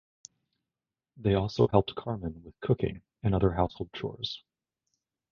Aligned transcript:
They 1.17 1.35
also 1.35 1.67
helped 1.67 1.93
Carmen 1.93 2.41
with 2.43 2.59
cooking 2.59 3.03
and 3.21 3.35
other 3.35 3.51
household 3.51 3.93
chores. 3.93 4.43